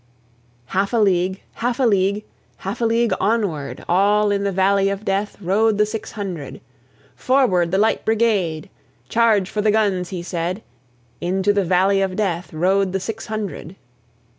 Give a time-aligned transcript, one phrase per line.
[0.65, 2.25] Half a league, half a league,
[2.57, 6.59] Half a league onward, All in the valley of Death Rode the six hundred.
[7.15, 8.71] "Forward, the Light Brigade!
[9.09, 10.63] Charge for the guns!" he said:
[11.21, 13.75] Into the valley of Death Rode the six hundred.